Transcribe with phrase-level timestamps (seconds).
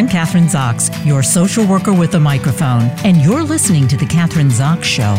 [0.00, 4.50] I'm Kathryn Zox, your social worker with a microphone, and you're listening to The Kathryn
[4.50, 5.14] Zox Show.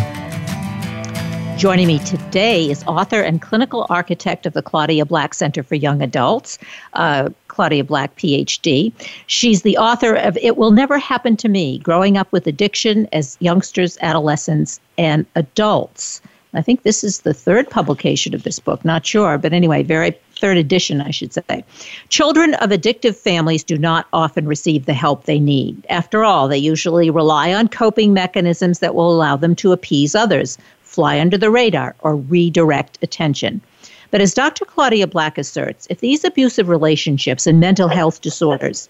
[1.55, 6.01] Joining me today is author and clinical architect of the Claudia Black Center for Young
[6.01, 6.57] Adults,
[6.93, 8.91] uh, Claudia Black, PhD.
[9.27, 13.37] She's the author of It Will Never Happen to Me Growing Up with Addiction as
[13.39, 16.23] Youngsters, Adolescents, and Adults.
[16.53, 20.17] I think this is the third publication of this book, not sure, but anyway, very
[20.39, 21.63] third edition, I should say.
[22.09, 25.85] Children of addictive families do not often receive the help they need.
[25.89, 30.57] After all, they usually rely on coping mechanisms that will allow them to appease others,
[30.81, 33.61] fly under the radar, or redirect attention.
[34.09, 34.65] But as Dr.
[34.65, 38.89] Claudia Black asserts, if these abusive relationships and mental health disorders,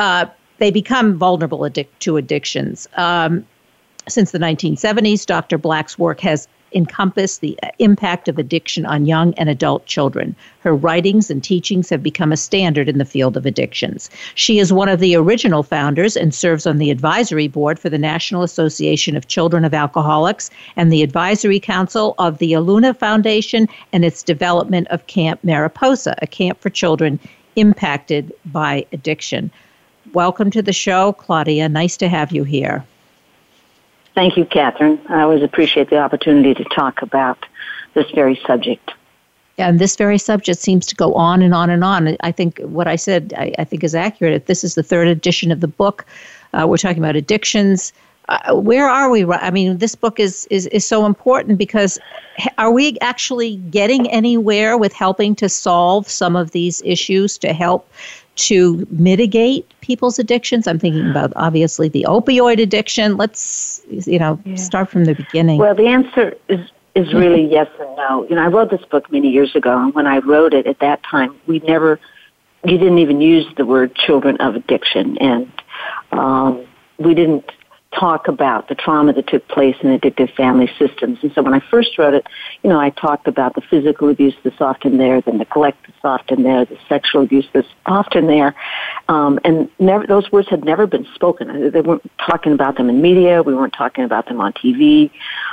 [0.00, 0.26] uh,
[0.58, 2.88] they become vulnerable addic- to addictions.
[2.96, 3.46] Um,
[4.08, 5.56] since the 1970s, Dr.
[5.56, 10.34] Black's work has encompass the impact of addiction on young and adult children.
[10.60, 14.10] Her writings and teachings have become a standard in the field of addictions.
[14.34, 17.98] She is one of the original founders and serves on the advisory board for the
[17.98, 24.04] National Association of Children of Alcoholics and the advisory council of the Eluna Foundation and
[24.04, 27.18] its development of Camp Mariposa, a camp for children
[27.56, 29.50] impacted by addiction.
[30.12, 31.68] Welcome to the show, Claudia.
[31.68, 32.84] Nice to have you here.
[34.14, 34.98] Thank you, Kathryn.
[35.08, 37.46] I always appreciate the opportunity to talk about
[37.94, 38.90] this very subject.
[39.58, 42.16] And this very subject seems to go on and on and on.
[42.20, 44.34] I think what I said, I, I think, is accurate.
[44.34, 46.06] If This is the third edition of the book.
[46.54, 47.92] Uh, we're talking about addictions.
[48.28, 49.24] Uh, where are we?
[49.24, 51.98] I mean, this book is, is is so important because
[52.58, 57.90] are we actually getting anywhere with helping to solve some of these issues to help
[58.48, 60.66] to mitigate people's addictions?
[60.66, 63.16] I'm thinking about obviously the opioid addiction.
[63.16, 64.56] Let's you know yeah.
[64.56, 65.58] start from the beginning.
[65.58, 66.60] Well, the answer is
[66.94, 68.26] is really yes and no.
[68.28, 70.80] You know, I wrote this book many years ago, and when I wrote it at
[70.80, 72.00] that time, we never,
[72.64, 75.52] you didn't even use the word children of addiction, and
[76.12, 76.66] um,
[76.98, 77.50] we didn't
[77.92, 81.18] talk about the trauma that took place in addictive family systems.
[81.22, 82.26] And so when I first wrote it,
[82.62, 86.44] you know, I talked about the physical abuse that's often there, the neglect that's often
[86.44, 88.54] there, the sexual abuse that's often there.
[89.08, 91.72] Um, and never, those words had never been spoken.
[91.72, 93.42] They weren't talking about them in media.
[93.42, 95.10] We weren't talking about them on TV.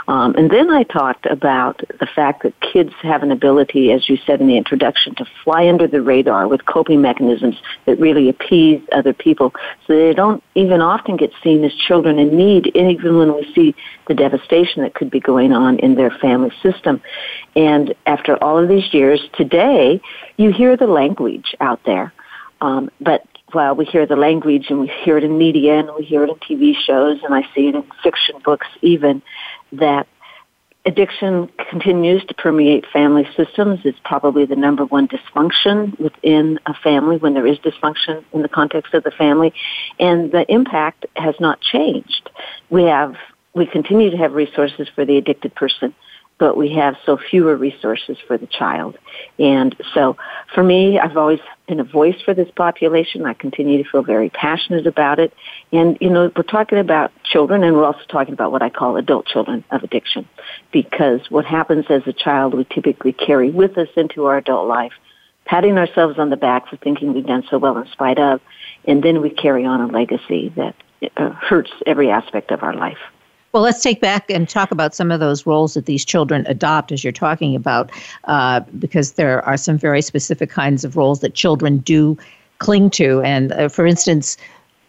[0.07, 4.17] Um, and then I talked about the fact that kids have an ability, as you
[4.28, 8.81] said in the introduction, to fly under the radar with coping mechanisms that really appease
[8.91, 9.53] other people
[9.88, 13.75] so they don't even often get seen as children in need, even when we see
[14.07, 17.01] the devastation that could be going on in their family system.
[17.55, 20.01] And after all of these years, today,
[20.37, 22.13] you hear the language out there.
[22.61, 26.03] Um, but while we hear the language and we hear it in media and we
[26.03, 29.21] hear it in TV shows and I see it in fiction books even,
[29.73, 30.07] that
[30.87, 33.81] addiction continues to permeate family systems.
[33.83, 38.49] It's probably the number one dysfunction within a family when there is dysfunction in the
[38.49, 39.53] context of the family.
[39.99, 42.29] And the impact has not changed.
[42.69, 43.15] We have,
[43.53, 45.93] we continue to have resources for the addicted person
[46.39, 48.97] but we have so fewer resources for the child.
[49.39, 50.17] And so
[50.53, 53.25] for me, I've always been a voice for this population.
[53.25, 55.34] I continue to feel very passionate about it.
[55.72, 58.96] And, you know, we're talking about children and we're also talking about what I call
[58.96, 60.28] adult children of addiction.
[60.72, 64.94] Because what happens as a child, we typically carry with us into our adult life,
[65.46, 68.40] patting ourselves on the back for thinking we've done so well in spite of,
[68.85, 70.75] and then we carry on a legacy that
[71.18, 72.97] uh, hurts every aspect of our life.
[73.53, 76.91] Well, let's take back and talk about some of those roles that these children adopt,
[76.91, 77.90] as you're talking about,
[78.25, 82.18] uh, because there are some very specific kinds of roles that children do
[82.59, 83.22] cling to.
[83.22, 84.38] And uh, for instance,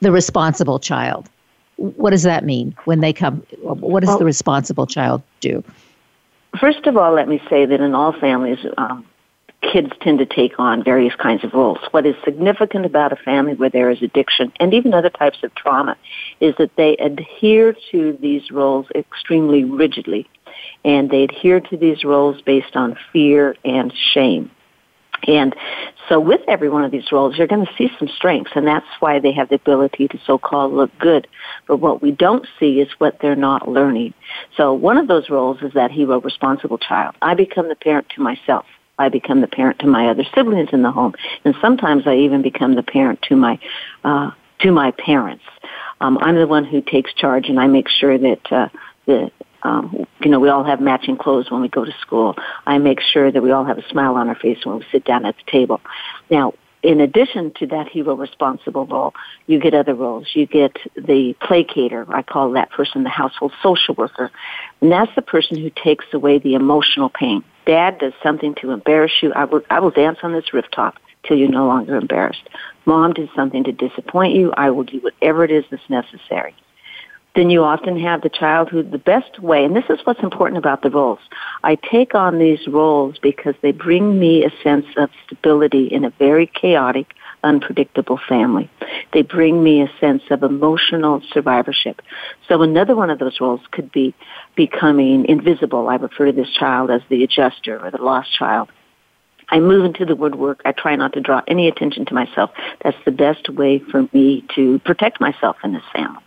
[0.01, 1.29] the responsible child.
[1.77, 3.43] What does that mean when they come?
[3.63, 5.63] What does well, the responsible child do?
[6.59, 9.07] First of all, let me say that in all families, um,
[9.63, 11.79] kids tend to take on various kinds of roles.
[11.91, 15.55] What is significant about a family where there is addiction and even other types of
[15.55, 15.97] trauma
[16.41, 20.29] is that they adhere to these roles extremely rigidly.
[20.85, 24.51] And they adhere to these roles based on fear and shame.
[25.27, 25.55] And
[26.09, 28.87] so with every one of these roles, you're going to see some strengths, and that's
[29.01, 31.27] why they have the ability to so-called look good.
[31.67, 34.15] But what we don't see is what they're not learning.
[34.57, 37.17] So one of those roles is that hero responsible child.
[37.21, 38.65] I become the parent to myself.
[38.99, 41.15] I become the parent to my other siblings in the home,
[41.45, 43.59] and sometimes I even become the parent to my
[44.05, 44.31] uh,
[44.61, 45.45] to my parents.
[46.01, 48.69] Um, I'm the one who takes charge, and I make sure that uh,
[49.07, 49.31] the
[49.63, 52.37] um, you know we all have matching clothes when we go to school.
[52.67, 55.05] I make sure that we all have a smile on our face when we sit
[55.05, 55.81] down at the table.
[56.31, 59.15] Now, in addition to that hero responsible role,
[59.47, 60.29] you get other roles.
[60.35, 62.07] You get the placater.
[62.09, 64.31] I call that person the household social worker.
[64.81, 67.43] And that's the person who takes away the emotional pain.
[67.67, 69.33] Dad does something to embarrass you.
[69.33, 70.95] I will, I will dance on this rooftop
[71.27, 72.49] till you're no longer embarrassed.
[72.87, 74.53] Mom did something to disappoint you.
[74.57, 76.55] I will do whatever it is that's necessary.
[77.39, 80.59] Then you often have the child who the best way, and this is what's important
[80.59, 81.21] about the roles.
[81.63, 86.11] I take on these roles because they bring me a sense of stability in a
[86.11, 87.15] very chaotic,
[87.45, 88.69] unpredictable family.
[89.13, 92.03] They bring me a sense of emotional survivorship.
[92.49, 94.17] So another one of those roles could be
[94.57, 95.89] becoming invisible.
[95.89, 98.69] I refer to this child as the adjuster or the lost child.
[99.49, 100.61] I move into the woodwork.
[100.65, 102.51] I try not to draw any attention to myself.
[102.83, 106.25] That's the best way for me to protect myself in this family.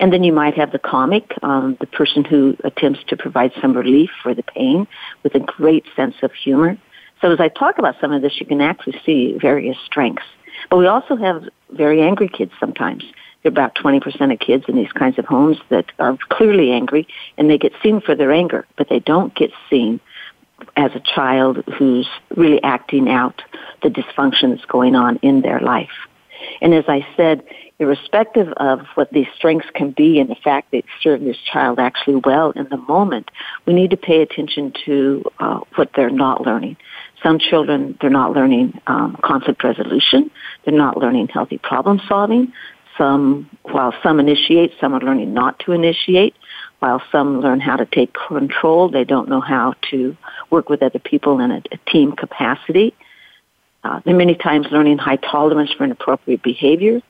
[0.00, 3.72] And then you might have the comic, um, the person who attempts to provide some
[3.72, 4.86] relief for the pain
[5.22, 6.76] with a great sense of humor.
[7.20, 10.24] So as I talk about some of this, you can actually see various strengths.
[10.70, 13.04] But we also have very angry kids sometimes.
[13.42, 17.06] There are about 20% of kids in these kinds of homes that are clearly angry
[17.36, 20.00] and they get seen for their anger, but they don't get seen
[20.76, 23.42] as a child who's really acting out
[23.82, 25.90] the dysfunction that's going on in their life.
[26.60, 27.44] And as I said,
[27.82, 32.16] irrespective of what these strengths can be and the fact that serve this child actually
[32.24, 33.30] well in the moment,
[33.66, 36.76] we need to pay attention to uh, what they're not learning.
[37.22, 40.30] Some children, they're not learning um, conflict resolution.
[40.64, 42.52] They're not learning healthy problem solving.
[42.96, 46.34] Some, while some initiate, some are learning not to initiate.
[46.78, 50.16] While some learn how to take control, they don't know how to
[50.50, 52.94] work with other people in a, a team capacity.
[53.84, 57.00] Uh, they're many times learning high tolerance for inappropriate behavior.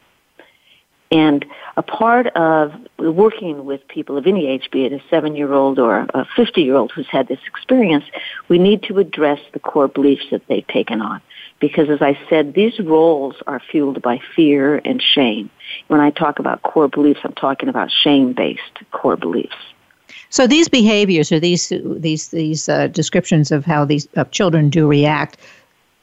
[1.12, 1.44] And
[1.76, 6.26] a part of working with people of any age, be it a seven-year-old or a
[6.36, 8.04] 50-year-old who's had this experience,
[8.48, 11.20] we need to address the core beliefs that they've taken on.
[11.60, 15.50] Because as I said, these roles are fueled by fear and shame.
[15.88, 19.54] When I talk about core beliefs, I'm talking about shame-based core beliefs.
[20.30, 25.36] So these behaviors or these these these uh, descriptions of how these children do react,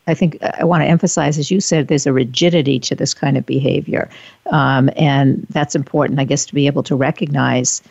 [0.07, 3.37] I think I want to emphasize, as you said, there's a rigidity to this kind
[3.37, 4.09] of behavior,
[4.47, 7.81] um, and that's important, I guess, to be able to recognize.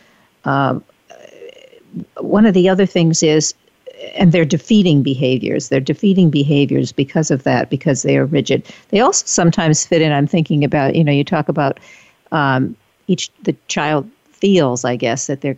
[0.45, 0.83] Um,
[2.19, 3.53] one of the other things is
[4.15, 5.69] and they're defeating behaviors.
[5.69, 8.65] They're defeating behaviors because of that, because they are rigid.
[8.89, 10.11] They also sometimes fit in.
[10.11, 11.79] I'm thinking about, you know, you talk about
[12.31, 12.75] um,
[13.07, 15.57] each the child feels, I guess, that they're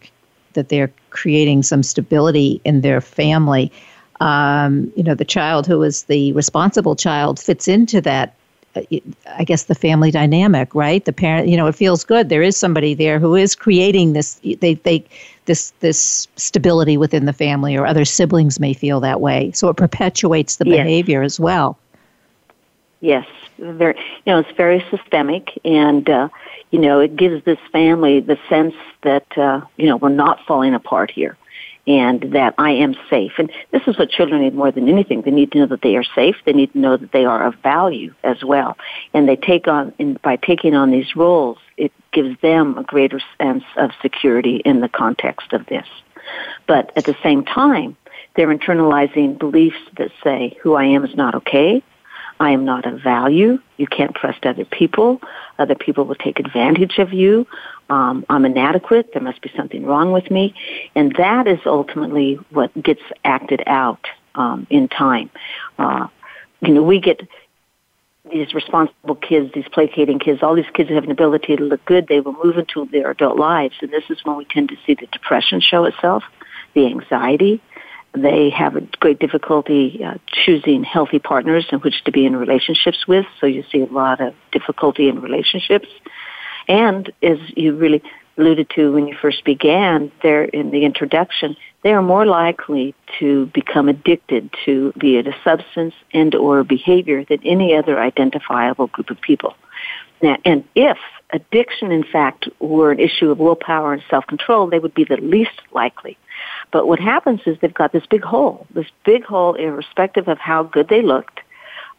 [0.54, 3.72] that they're creating some stability in their family.
[4.22, 8.36] Um, you know, the child who is the responsible child fits into that
[8.76, 8.82] uh,
[9.38, 11.04] I guess the family dynamic, right?
[11.04, 12.30] The parent, you know, it feels good.
[12.30, 14.40] There is somebody there who is creating this.
[14.60, 15.04] They they
[15.46, 19.52] this this stability within the family, or other siblings may feel that way.
[19.54, 20.78] So it perpetuates the yes.
[20.78, 21.78] behavior as well.
[23.02, 23.28] Yes,
[23.58, 23.98] very.
[24.26, 26.30] You know, it's very systemic, and uh,
[26.70, 30.76] you know, it gives this family the sense that uh, you know we're not falling
[30.76, 31.36] apart here
[31.88, 33.34] and that I am safe.
[33.38, 35.22] And this is what children need more than anything.
[35.22, 36.36] They need to know that they are safe.
[36.46, 38.78] They need to know that they are of value as well.
[39.14, 43.20] And they take on, and by taking on these roles, it gives them a greater
[43.40, 45.88] sense of security in the context of this.
[46.68, 47.98] But at the same time,
[48.36, 51.84] they're internalizing beliefs that say, who I am is not okay.
[52.42, 53.60] I am not of value.
[53.78, 55.22] You can't trust other people.
[55.60, 57.46] Other people will take advantage of you
[57.92, 60.56] um, I'm inadequate, there must be something wrong with me,
[60.96, 65.30] and that is ultimately what gets acted out um, in time.
[65.78, 66.08] Uh,
[66.62, 67.28] you know, we get
[68.32, 71.84] these responsible kids, these placating kids, all these kids who have an ability to look
[71.84, 74.78] good, they will move into their adult lives, and this is when we tend to
[74.86, 76.24] see the depression show itself,
[76.74, 77.62] the anxiety.
[78.14, 83.08] They have a great difficulty uh, choosing healthy partners in which to be in relationships
[83.08, 85.88] with, so you see a lot of difficulty in relationships.
[86.68, 88.04] And as you really
[88.38, 93.48] alluded to when you first began there in the introduction, they are more likely to
[93.48, 99.10] become addicted to be it a substance and or behavior than any other identifiable group
[99.10, 99.56] of people.
[100.22, 100.98] Now, and if
[101.32, 105.60] addiction, in fact, were an issue of willpower and self-control, they would be the least
[105.72, 106.18] likely.
[106.72, 110.64] But what happens is they've got this big hole, this big hole irrespective of how
[110.64, 111.42] good they looked,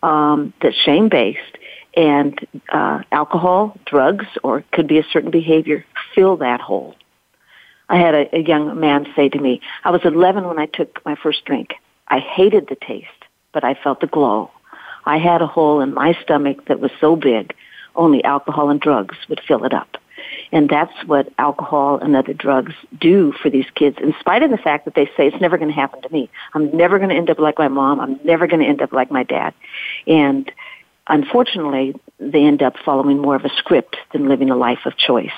[0.02, 1.58] um, that's shame-based,
[1.94, 2.38] and
[2.70, 6.94] uh, alcohol, drugs, or it could be a certain behavior fill that hole.
[7.88, 11.04] I had a, a young man say to me, I was 11 when I took
[11.04, 11.74] my first drink.
[12.08, 13.08] I hated the taste,
[13.52, 14.50] but I felt the glow.
[15.04, 17.54] I had a hole in my stomach that was so big,
[17.94, 19.96] only alcohol and drugs would fill it up.
[20.50, 24.58] And that's what alcohol and other drugs do for these kids, in spite of the
[24.58, 26.30] fact that they say it's never going to happen to me.
[26.54, 28.00] I'm never going to end up like my mom.
[28.00, 29.54] I'm never going to end up like my dad.
[30.06, 30.50] And
[31.06, 35.30] unfortunately, they end up following more of a script than living a life of choice.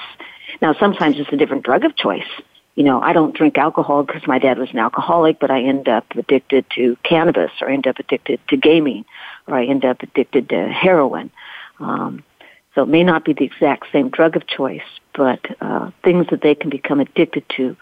[0.61, 2.29] Now, sometimes it's a different drug of choice.
[2.75, 5.89] You know, I don't drink alcohol because my dad was an alcoholic, but I end
[5.89, 9.05] up addicted to cannabis or I end up addicted to gaming
[9.47, 11.31] or I end up addicted to heroin.
[11.79, 12.25] Um,
[12.75, 14.83] so it may not be the exact same drug of choice,
[15.15, 17.77] but uh, things that they can become addicted to,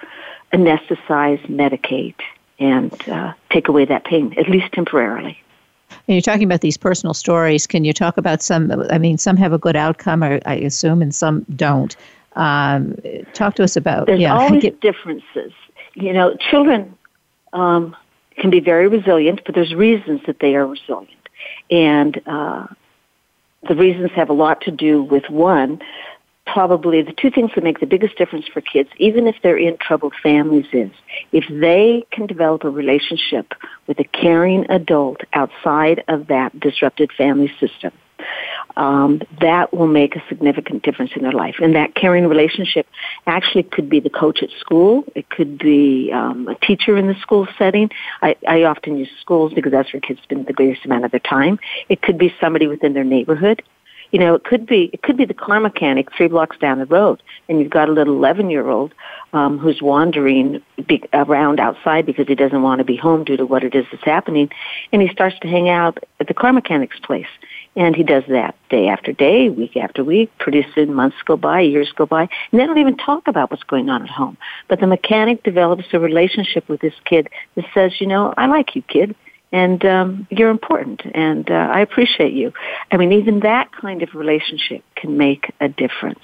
[0.53, 2.21] anesthetize, medicate,
[2.59, 5.39] and uh, take away that pain, at least temporarily.
[5.91, 7.67] And you're talking about these personal stories.
[7.67, 8.71] Can you talk about some?
[8.91, 11.97] I mean, some have a good outcome, I, I assume, and some don't.
[12.35, 12.97] Um,
[13.35, 14.07] talk to us about.
[14.07, 15.53] There's yeah, always get, differences.
[15.95, 16.97] You know, children
[17.53, 17.95] um,
[18.37, 21.29] can be very resilient, but there's reasons that they are resilient,
[21.71, 22.67] and uh,
[23.69, 25.81] the reasons have a lot to do with one,
[26.47, 29.77] probably the two things that make the biggest difference for kids, even if they're in
[29.79, 30.91] troubled families, is
[31.31, 33.55] if they can develop a relationship
[33.87, 37.93] with a caring adult outside of that disrupted family system
[38.77, 41.57] um, that will make a significant difference in their life.
[41.63, 42.87] And that caring relationship
[43.27, 45.05] actually could be the coach at school.
[45.15, 47.91] It could be um, a teacher in the school setting.
[48.23, 51.21] I, I often use schools because that's where kids spend the greatest amount of their
[51.21, 51.59] time.
[51.89, 53.63] It could be somebody within their neighborhood.
[54.13, 56.85] You know, it could be it could be the car mechanic three blocks down the
[56.85, 58.93] road, and you've got a little eleven year old
[59.33, 63.47] um, who's wandering be- around outside because he doesn't want to be home due to
[63.47, 64.51] what it is that's happening,
[64.93, 67.27] and he starts to hang out at the car mechanic's place
[67.75, 70.31] and he does that day after day, week after week.
[70.39, 73.63] Pretty soon months go by, years go by, and they don't even talk about what's
[73.63, 74.37] going on at home.
[74.69, 78.77] But the mechanic develops a relationship with this kid that says, you know, I like
[78.77, 79.15] you, kid,
[79.53, 82.53] and um, you're important, and uh, I appreciate you.
[82.91, 86.21] I mean, even that kind of relationship can make a difference.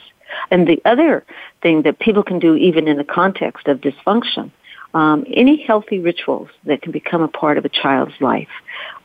[0.51, 1.25] And the other
[1.63, 4.51] thing that people can do, even in the context of dysfunction,
[4.99, 8.49] um, any healthy rituals that can become a part of a child's life,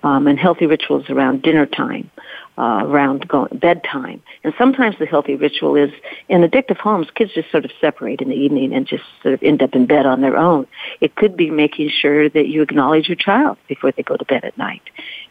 [0.02, 2.10] um, and healthy rituals around dinner time,
[2.58, 4.20] uh, around going, bedtime.
[4.44, 5.92] And sometimes the healthy ritual is
[6.30, 9.44] in addictive homes, kids just sort of separate in the evening and just sort of
[9.44, 10.66] end up in bed on their own.
[11.00, 14.44] It could be making sure that you acknowledge your child before they go to bed
[14.46, 14.82] at night.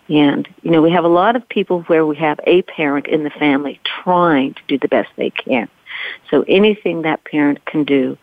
[0.08, 3.24] And, you know, we have a lot of people where we have a parent in
[3.24, 5.68] the family trying to do the best they can.
[6.30, 8.16] So anything that parent can do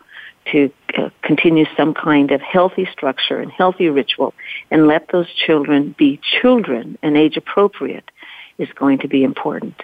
[0.52, 4.34] to uh, continue some kind of healthy structure and healthy ritual
[4.70, 8.10] and let those children be children and age appropriate
[8.58, 9.82] is going to be important.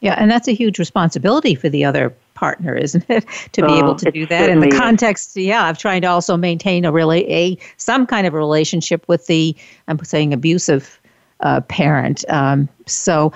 [0.00, 3.26] Yeah, and that's a huge responsibility for the other partner, isn't it?
[3.52, 6.36] to be oh, able to do that in the context, yeah, of trying to also
[6.36, 9.56] maintain a really a some kind of a relationship with the
[9.88, 11.00] I'm saying abusive
[11.40, 12.24] uh, parent.
[12.28, 13.32] Um, so,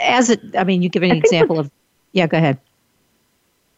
[0.00, 1.70] as it, I mean, you give an example of,
[2.12, 2.58] yeah, go ahead.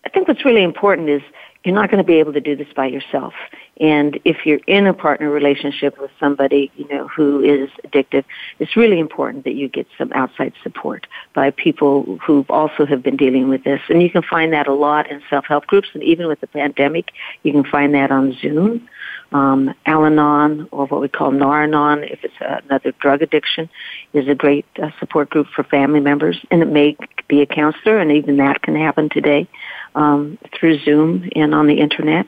[0.05, 1.23] I think what's really important is
[1.69, 3.35] you're not going to be able to do this by yourself.
[3.79, 8.25] And if you're in a partner relationship with somebody, you know, who is addictive,
[8.59, 13.17] it's really important that you get some outside support by people who also have been
[13.17, 13.83] dealing with this.
[13.91, 17.11] And you can find that a lot in self-help groups and even with the pandemic,
[17.43, 18.89] you can find that on Zoom.
[19.31, 23.69] Um, Al-Anon or what we call Nar-Anon, if it's another drug addiction,
[24.15, 26.41] is a great uh, support group for family members.
[26.51, 26.97] And it may
[27.29, 29.47] be a counselor and even that can happen today
[29.95, 32.27] um, through Zoom and on the internet.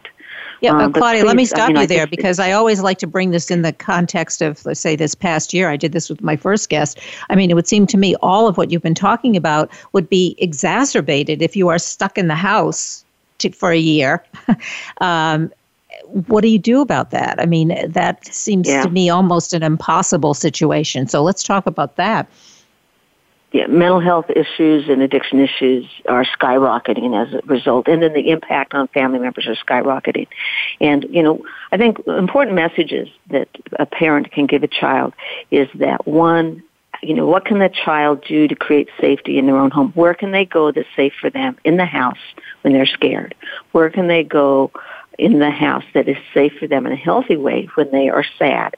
[0.60, 2.98] Yeah, uh, Claudia, please, let me stop I mean, you there because I always like
[2.98, 5.70] to bring this in the context of, let's say, this past year.
[5.70, 7.00] I did this with my first guest.
[7.30, 10.08] I mean, it would seem to me all of what you've been talking about would
[10.08, 13.04] be exacerbated if you are stuck in the house
[13.38, 14.22] to, for a year.
[15.00, 15.50] um,
[16.26, 17.40] what do you do about that?
[17.40, 18.82] I mean, that seems yeah.
[18.82, 21.08] to me almost an impossible situation.
[21.08, 22.28] So let's talk about that
[23.52, 28.30] yeah, mental health issues and addiction issues are skyrocketing as a result, and then the
[28.30, 30.28] impact on family members are skyrocketing.
[30.80, 33.48] And, you know, I think important messages that
[33.78, 35.14] a parent can give a child
[35.50, 36.62] is that one,
[37.02, 39.90] you know, what can the child do to create safety in their own home?
[39.94, 42.18] Where can they go that's safe for them in the house
[42.60, 43.34] when they're scared?
[43.72, 44.70] Where can they go
[45.20, 48.24] in the house that is safe for them in a healthy way when they are
[48.38, 48.74] sad?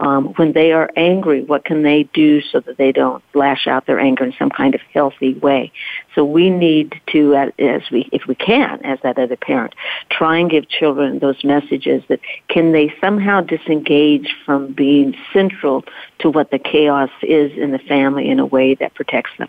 [0.00, 3.86] Um, when they are angry, what can they do so that they don't lash out
[3.86, 5.70] their anger in some kind of healthy way?
[6.14, 9.74] So we need to, as we, if we can, as that other parent,
[10.10, 15.84] try and give children those messages that can they somehow disengage from being central
[16.18, 19.48] to what the chaos is in the family in a way that protects them.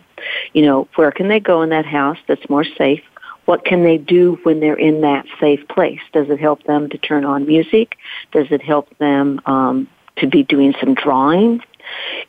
[0.52, 3.02] You know, where can they go in that house that's more safe?
[3.46, 6.00] What can they do when they're in that safe place?
[6.12, 7.96] Does it help them to turn on music?
[8.32, 11.60] Does it help them um, to be doing some drawing.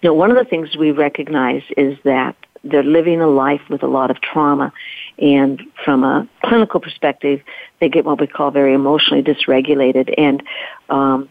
[0.02, 3.84] You know, one of the things we recognize is that they're living a life with
[3.84, 4.74] a lot of trauma,
[5.18, 7.42] and from a clinical perspective,
[7.80, 10.44] they get what we call very emotionally dysregulated, and
[10.90, 11.30] um,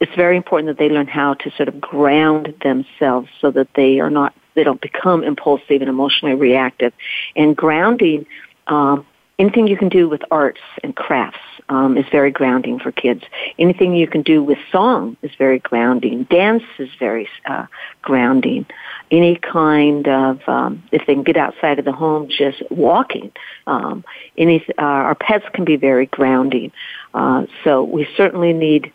[0.00, 4.00] it's very important that they learn how to sort of ground themselves so that they
[4.00, 6.94] are not they don't become impulsive and emotionally reactive.
[7.36, 8.24] And grounding
[8.66, 9.06] um,
[9.38, 13.22] anything you can do with arts and crafts um, is very grounding for kids.
[13.58, 16.24] Anything you can do with song is very grounding.
[16.24, 17.66] Dance is very uh,
[18.02, 18.66] grounding.
[19.10, 23.32] Any kind of, um, if they can get outside of the home, just walking.
[23.66, 24.04] Um,
[24.38, 26.72] any, uh, our pets can be very grounding.
[27.14, 28.92] Uh, so we certainly need,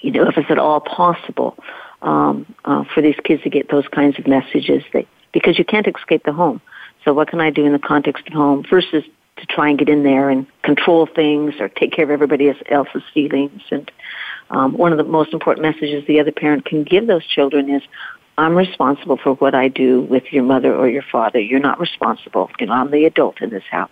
[0.00, 1.56] you know, if it's at all possible,
[2.02, 4.84] um, uh, for these kids to get those kinds of messages.
[4.92, 6.60] That, because you can't escape the home.
[7.08, 9.02] So what can I do in the context of home versus
[9.38, 13.02] to try and get in there and control things or take care of everybody else's
[13.14, 13.62] feelings.
[13.70, 13.90] And
[14.50, 17.80] um, one of the most important messages the other parent can give those children is,
[18.36, 21.40] I'm responsible for what I do with your mother or your father.
[21.40, 22.50] You're not responsible.
[22.60, 23.90] You know, I'm the adult in this house.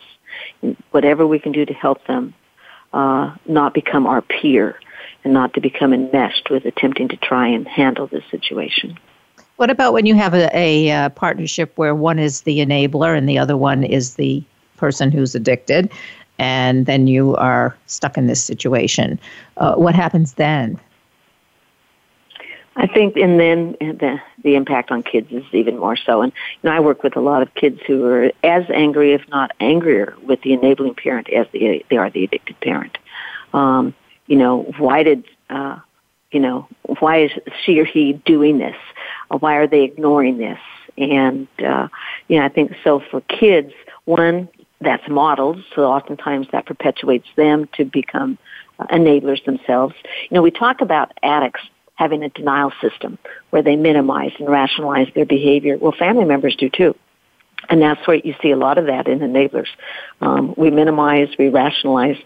[0.61, 2.35] And whatever we can do to help them
[2.93, 4.79] uh, not become our peer
[5.25, 8.99] and not to become enmeshed with attempting to try and handle this situation.
[9.57, 13.17] What about when you have a, a, a uh, partnership where one is the enabler
[13.17, 14.43] and the other one is the
[14.77, 15.91] person who's addicted,
[16.39, 19.19] and then you are stuck in this situation.
[19.57, 20.79] Uh, what happens then?
[22.79, 26.21] I think, and then the the impact on kids is even more so.
[26.21, 26.31] And
[26.63, 29.53] you know, I work with a lot of kids who are as angry, if not
[29.61, 32.99] angrier, with the enabling parent as the, they are the addicted parent.
[33.55, 33.95] Um,
[34.27, 35.79] you know, why did uh,
[36.33, 37.31] you know why is
[37.65, 38.77] she or he doing this?
[39.29, 40.59] Why are they ignoring this?
[40.99, 41.89] And uh,
[42.29, 43.73] you know, I think so for kids.
[44.05, 44.49] One,
[44.81, 48.39] that's modeled, so oftentimes that perpetuates them to become
[48.79, 49.95] uh, enablers themselves.
[50.31, 51.63] You know, we talk about addicts
[51.95, 53.19] having a denial system
[53.51, 55.79] where they minimize and rationalize their behavior.
[55.79, 56.95] Well, family members do too.
[57.69, 59.69] And that's where you see a lot of that in enablers.
[60.21, 62.19] Um, we minimize, we rationalize.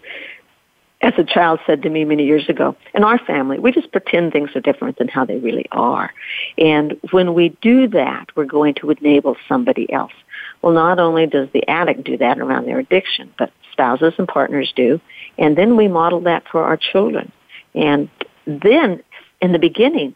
[1.01, 4.31] As a child said to me many years ago, in our family, we just pretend
[4.31, 6.13] things are different than how they really are.
[6.59, 10.13] And when we do that, we're going to enable somebody else.
[10.61, 14.71] Well, not only does the addict do that around their addiction, but spouses and partners
[14.75, 15.01] do.
[15.39, 17.31] And then we model that for our children.
[17.73, 18.09] And
[18.45, 19.01] then
[19.41, 20.13] in the beginning,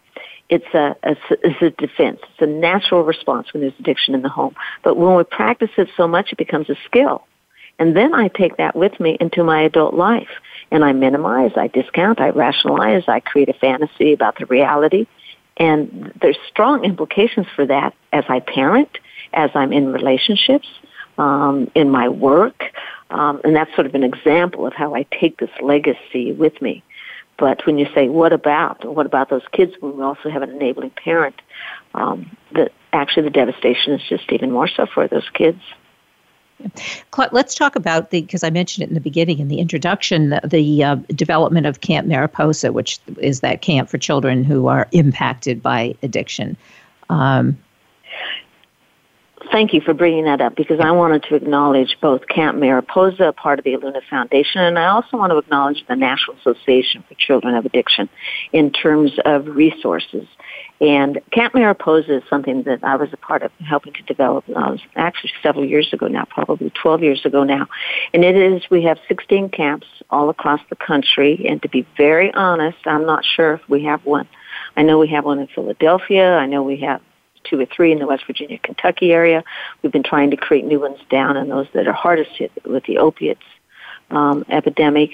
[0.50, 2.20] it's a, a, it's a defense.
[2.22, 4.56] It's a natural response when there's addiction in the home.
[4.84, 7.24] But when we practice it so much, it becomes a skill.
[7.78, 10.30] And then I take that with me into my adult life.
[10.72, 15.08] And I minimize, I discount, I rationalize, I create a fantasy about the reality.
[15.58, 18.98] And there's strong implications for that as I parent
[19.34, 20.68] as I'm in relationships,
[21.18, 22.64] um, in my work,
[23.10, 26.84] um, and that's sort of an example of how I take this legacy with me.
[27.38, 28.86] But when you say, what about?
[28.86, 31.36] What about those kids when we also have an enabling parent?
[31.94, 35.60] Um, the, actually, the devastation is just even more so for those kids.
[37.32, 40.42] Let's talk about the because I mentioned it in the beginning in the introduction the,
[40.44, 45.62] the uh, development of Camp Mariposa, which is that camp for children who are impacted
[45.62, 46.58] by addiction.
[47.10, 47.58] Um,
[49.56, 53.58] Thank you for bringing that up because I wanted to acknowledge both Camp Mariposa, part
[53.58, 57.56] of the Eluna Foundation, and I also want to acknowledge the National Association for Children
[57.56, 58.10] of Addiction
[58.52, 60.28] in terms of resources.
[60.82, 64.76] And Camp Mariposa is something that I was a part of helping to develop uh,
[64.98, 67.68] actually several years ago now, probably 12 years ago now.
[68.14, 71.46] And it is, we have 16 camps all across the country.
[71.48, 74.28] And to be very honest, I'm not sure if we have one.
[74.76, 76.36] I know we have one in Philadelphia.
[76.36, 77.00] I know we have
[77.46, 79.44] two or three in the West Virginia, Kentucky area.
[79.82, 82.84] We've been trying to create new ones down in those that are hardest hit with
[82.86, 83.44] the opiates
[84.12, 85.12] um, epidemic.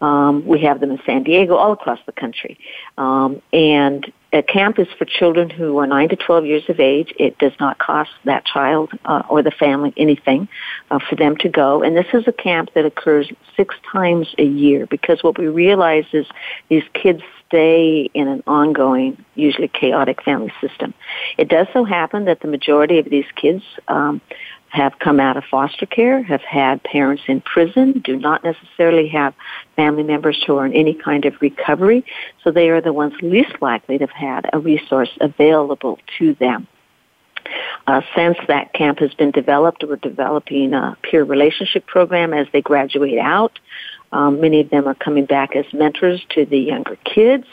[0.00, 2.58] Um, we have them in San Diego, all across the country.
[2.98, 7.14] Um, and a camp is for children who are 9 to 12 years of age.
[7.18, 10.48] It does not cost that child uh, or the family anything
[10.90, 11.82] uh, for them to go.
[11.82, 16.06] And this is a camp that occurs six times a year because what we realize
[16.12, 16.26] is
[16.68, 20.94] these kids stay in an ongoing, usually chaotic family system.
[21.38, 24.20] It does so happen that the majority of these kids um,
[24.74, 29.32] have come out of foster care, have had parents in prison, do not necessarily have
[29.76, 32.04] family members who are in any kind of recovery,
[32.42, 36.66] so they are the ones least likely to have had a resource available to them.
[37.86, 42.60] Uh, since that camp has been developed, we're developing a peer relationship program as they
[42.60, 43.60] graduate out.
[44.10, 47.46] Um, many of them are coming back as mentors to the younger kids.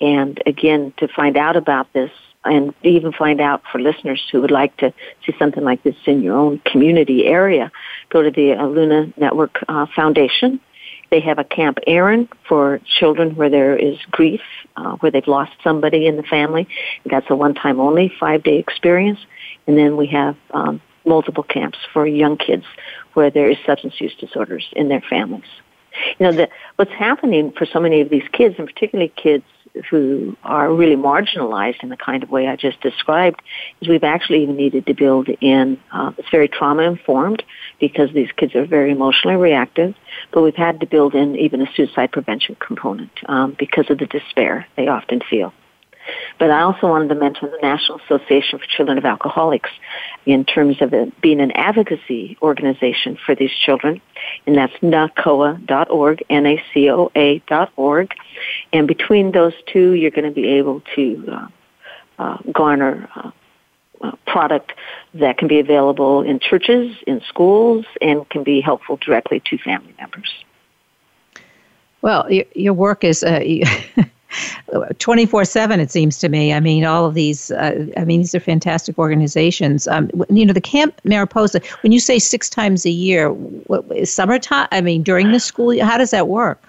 [0.00, 2.10] And again, to find out about this,
[2.48, 4.92] and even find out for listeners who would like to
[5.24, 7.70] see something like this in your own community area,
[8.10, 10.60] go to the Eluna Network uh, Foundation.
[11.10, 14.42] They have a Camp Erin for children where there is grief,
[14.76, 16.68] uh, where they've lost somebody in the family.
[17.06, 19.18] That's a one-time only five-day experience.
[19.66, 22.64] And then we have um, multiple camps for young kids
[23.14, 25.48] where there is substance use disorders in their families.
[26.18, 29.44] You know, the, what's happening for so many of these kids, and particularly kids
[29.90, 33.42] who are really marginalized in the kind of way I just described,
[33.80, 37.42] is we've actually even needed to build in, uh, it's very trauma informed
[37.80, 39.94] because these kids are very emotionally reactive,
[40.32, 44.06] but we've had to build in even a suicide prevention component um, because of the
[44.06, 45.52] despair they often feel.
[46.38, 49.70] But I also wanted to mention the National Association for Children of Alcoholics
[50.26, 54.00] in terms of being an advocacy organization for these children.
[54.46, 58.14] And that's NACOA.org, N-A-C-O-A dot org.
[58.72, 61.48] And between those two, you're going to be able to uh,
[62.18, 63.30] uh, garner uh,
[64.00, 64.72] uh, product
[65.14, 69.94] that can be available in churches, in schools, and can be helpful directly to family
[69.98, 70.32] members.
[72.00, 73.40] Well, your work is uh,
[74.98, 76.52] 24 7 it seems to me.
[76.52, 79.88] I mean all of these uh, i mean these are fantastic organizations.
[79.88, 84.12] Um, you know the camp mariposa when you say six times a year what, is
[84.12, 86.62] summertime i mean during the school year, how does that work?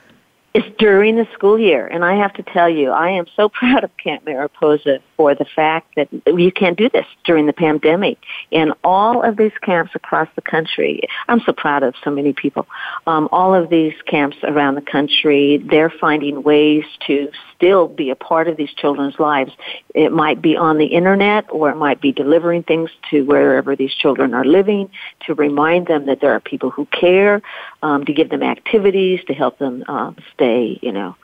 [0.53, 3.83] It's during the school year, and I have to tell you, I am so proud
[3.83, 8.17] of Camp Mariposa for the fact that you can't do this during the pandemic.
[8.51, 12.65] In all of these camps across the country, I'm so proud of so many people.
[13.05, 18.15] Um, all of these camps around the country, they're finding ways to still be a
[18.15, 19.51] part of these children's lives.
[19.93, 23.93] It might be on the internet, or it might be delivering things to wherever these
[23.93, 24.89] children are living
[25.25, 27.41] to remind them that there are people who care,
[27.83, 31.17] um, to give them activities to help them um, stay, you know,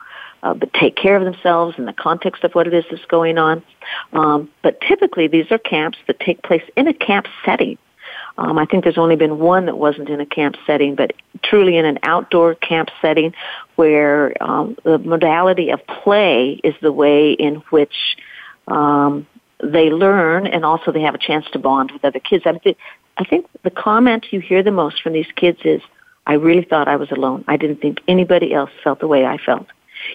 [0.46, 3.36] uh, but take care of themselves in the context of what it is that's going
[3.36, 3.62] on.
[4.12, 7.78] Um, but typically, these are camps that take place in a camp setting.
[8.38, 11.76] Um, I think there's only been one that wasn't in a camp setting, but truly
[11.76, 13.34] in an outdoor camp setting
[13.74, 18.16] where um, the modality of play is the way in which
[18.68, 19.26] um,
[19.62, 22.44] they learn and also they have a chance to bond with other kids.
[22.46, 22.78] I, th-
[23.16, 25.80] I think the comment you hear the most from these kids is,
[26.28, 27.44] I really thought I was alone.
[27.48, 29.66] I didn't think anybody else felt the way I felt.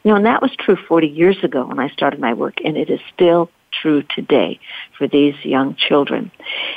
[0.04, 2.78] You know, and that was true 40 years ago when I started my work, and
[2.78, 4.60] it is still true today
[4.98, 6.32] for these young children.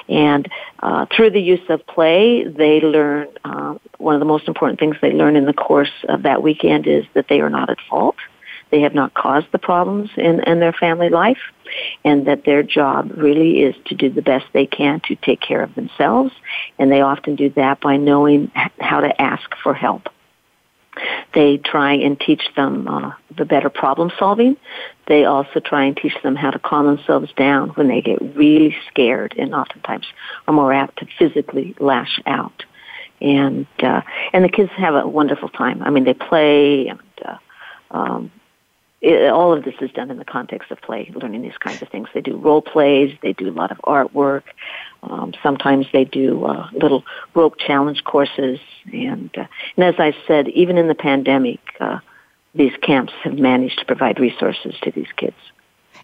[0.09, 0.48] And
[0.81, 4.96] uh, through the use of play, they learn uh, one of the most important things
[5.00, 8.16] they learn in the course of that weekend is that they are not at fault.
[8.70, 11.38] They have not caused the problems in, in their family life,
[12.05, 15.62] and that their job really is to do the best they can to take care
[15.62, 16.33] of themselves.
[16.79, 18.50] And they often do that by knowing
[18.81, 20.09] how to ask for help.
[21.35, 24.57] They try and teach them uh, the better problem solving.
[25.07, 28.76] They also try and teach them how to calm themselves down when they get really
[28.88, 30.07] scared and oftentimes
[30.46, 32.64] are more apt to physically lash out.
[33.20, 34.02] And uh,
[34.33, 35.83] and the kids have a wonderful time.
[35.83, 37.37] I mean, they play and uh,
[37.90, 38.30] um,
[39.05, 41.88] it, all of this is done in the context of play, learning these kinds of
[41.88, 42.09] things.
[42.14, 44.45] They do role plays, they do a lot of artwork.
[45.03, 48.59] Um, sometimes they do uh, little rope challenge courses,
[48.93, 51.99] and uh, and as I said, even in the pandemic, uh,
[52.55, 55.37] these camps have managed to provide resources to these kids.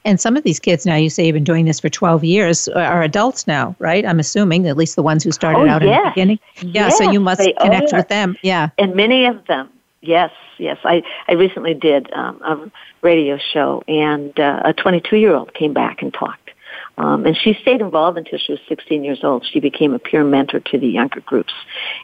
[0.05, 2.69] And some of these kids now, you say you've been doing this for 12 years,
[2.69, 4.07] are adults now, right?
[4.07, 5.99] I'm assuming, at least the ones who started oh, out yes.
[5.99, 6.39] in the beginning.
[6.57, 8.37] Yeah, yes, so you must connect with them.
[8.43, 8.71] Yeah.
[8.79, 9.69] And many of them,
[10.01, 10.79] yes, yes.
[10.85, 12.71] I, I recently did um, a
[13.03, 16.51] radio show, and uh, a 22 year old came back and talked.
[16.99, 19.47] Um, and she stayed involved until she was 16 years old.
[19.51, 21.53] She became a peer mentor to the younger groups,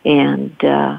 [0.05, 0.99] and uh,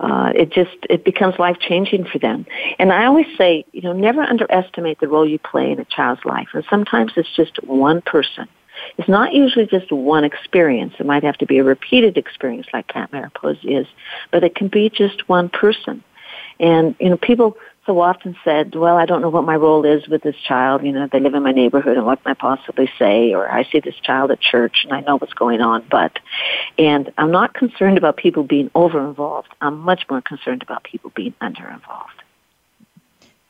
[0.00, 2.46] uh, it just it becomes life changing for them.
[2.78, 6.24] And I always say, you know, never underestimate the role you play in a child's
[6.24, 6.48] life.
[6.52, 8.48] And sometimes it's just one person.
[8.98, 10.94] It's not usually just one experience.
[10.98, 13.86] It might have to be a repeated experience like Camp Mariposa is,
[14.32, 16.02] but it can be just one person.
[16.60, 20.08] And, you know, people so often said, well, I don't know what my role is
[20.08, 20.82] with this child.
[20.82, 23.34] You know, they live in my neighborhood and what can I possibly say?
[23.34, 26.18] Or I see this child at church and I know what's going on, but,
[26.78, 29.48] and I'm not concerned about people being over involved.
[29.60, 32.23] I'm much more concerned about people being under involved.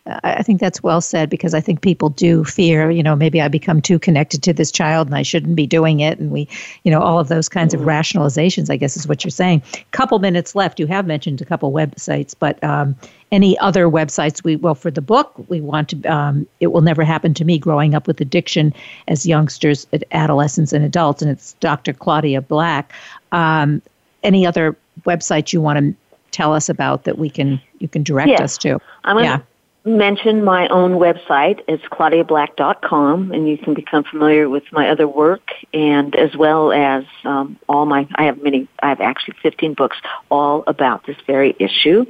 [0.07, 3.49] I think that's well said because I think people do fear, you know, maybe I
[3.49, 6.19] become too connected to this child and I shouldn't be doing it.
[6.19, 6.47] And we,
[6.83, 9.63] you know, all of those kinds of rationalizations, I guess is what you're saying.
[9.93, 10.79] Couple minutes left.
[10.79, 12.95] You have mentioned a couple websites, but um,
[13.33, 17.03] any other websites we, well, for the book, we want to, um, It Will Never
[17.03, 18.75] Happen to Me Growing Up with Addiction
[19.09, 21.23] as Youngsters, Adolescents, and Adults.
[21.23, 21.95] And it's Dr.
[21.95, 22.93] Claudia Black.
[23.33, 23.81] Um,
[24.23, 25.95] any other websites you want to
[26.31, 28.41] tell us about that we can, you can direct yes.
[28.41, 28.79] us to?
[29.05, 29.41] I'm yeah
[29.85, 31.61] mention my own website.
[31.69, 37.05] It's claudiablack.com, and you can become familiar with my other work, and as well as
[37.25, 38.09] um, all my.
[38.15, 38.67] I have many.
[38.83, 39.97] I have actually 15 books
[40.31, 42.07] all about this very issue.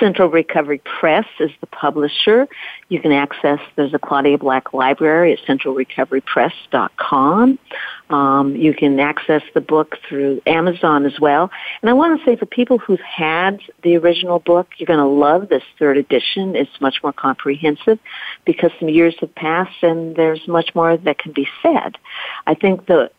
[0.00, 2.48] Central Recovery Press is the publisher.
[2.88, 3.60] You can access.
[3.76, 7.58] There's a Claudia Black library at centralrecoverypress.com.
[8.10, 11.50] Um, you can access the book through Amazon as well.
[11.80, 15.06] And I want to say for people who've had the original book, you're going to
[15.06, 16.54] love this third edition.
[16.54, 17.98] It's much more comprehensive
[18.44, 21.96] because some years have passed and there's much more that can be said.
[22.46, 23.10] I think the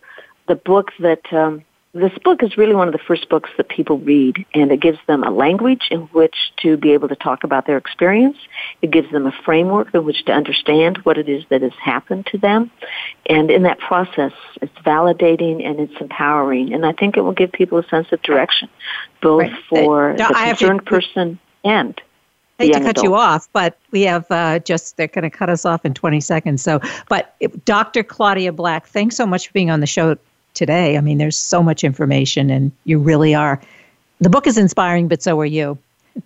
[0.46, 1.64] the book that um,
[1.96, 4.98] this book is really one of the first books that people read, and it gives
[5.06, 8.36] them a language in which to be able to talk about their experience.
[8.82, 12.26] It gives them a framework in which to understand what it is that has happened
[12.26, 12.70] to them.
[13.28, 16.72] And in that process, it's validating and it's empowering.
[16.72, 18.68] And I think it will give people a sense of direction,
[19.22, 19.64] both right.
[19.68, 22.00] for uh, the concerned to, person and
[22.58, 23.04] I hate to cut adult.
[23.04, 26.20] you off, but we have uh, just, they're going to cut us off in 20
[26.20, 26.62] seconds.
[26.62, 28.02] So, but Dr.
[28.02, 30.16] Claudia Black, thanks so much for being on the show
[30.56, 30.96] today.
[30.96, 33.60] I mean, there's so much information, and you really are.
[34.20, 35.78] The book is inspiring, but so are you.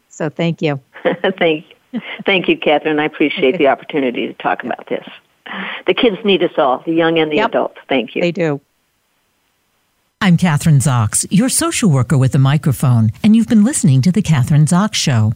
[0.09, 0.81] So thank you.
[1.39, 1.67] thank,
[2.25, 2.99] thank you, Kathryn.
[2.99, 5.07] I appreciate the opportunity to talk about this.
[5.87, 7.79] The kids need us all, the young and the yep, adults.
[7.89, 8.23] Thank you.
[8.23, 8.61] They do.
[10.23, 14.23] I'm Kathryn Zox, your social worker with a microphone, and you've been listening to The
[14.23, 15.33] Kathryn Zox Show.